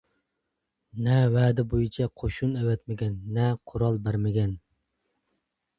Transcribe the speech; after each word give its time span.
نە 1.07 1.17
ۋەدە 1.35 1.65
بويىچە 1.75 2.07
قوشۇن 2.23 2.57
ئەۋەتمىگەن، 2.63 3.21
نە 3.37 3.53
قورال 3.73 4.05
بەرمىگەن. 4.09 4.59